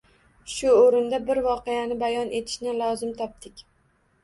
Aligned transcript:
Shu 0.53 0.71
oʻrinda 0.77 1.19
bir 1.27 1.41
voqeani 1.49 1.99
bayon 2.05 2.33
etishni 2.41 2.75
lozim 2.83 3.15
topdik 3.23 3.65